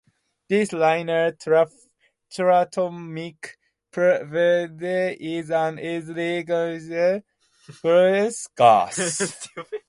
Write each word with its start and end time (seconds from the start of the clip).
This 0.49 0.73
linear, 0.73 1.31
triatomic 1.33 1.85
pseudohalogen 3.93 5.15
is 5.19 5.51
an 5.51 5.77
easily 5.77 6.43
condensed 6.43 7.23
colorless 7.83 8.47
gas. 8.57 9.47